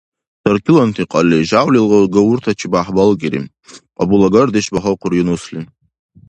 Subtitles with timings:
[0.45, 3.41] —Таркиланти кьалли жявлил гавуртачибяхӀ балкӀири,—
[3.97, 5.59] кьабулагардеш багьахъур Юнусли.